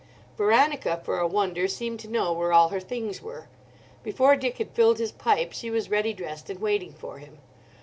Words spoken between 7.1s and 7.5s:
him.